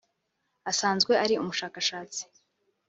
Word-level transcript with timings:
asanzwe 0.71 1.13
ari 1.23 1.33
umushakashatsi 1.41 2.21